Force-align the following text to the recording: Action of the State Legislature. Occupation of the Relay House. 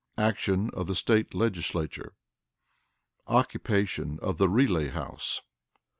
Action 0.17 0.71
of 0.71 0.87
the 0.87 0.95
State 0.95 1.35
Legislature. 1.35 2.15
Occupation 3.27 4.17
of 4.23 4.39
the 4.39 4.49
Relay 4.49 4.87
House. 4.87 5.43